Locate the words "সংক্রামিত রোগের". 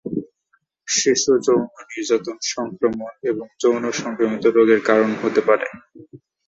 4.01-4.81